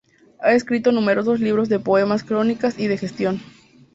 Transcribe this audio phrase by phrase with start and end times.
[0.39, 3.39] Ha escrito numerosos libros de poemas, crónicas y de gestión.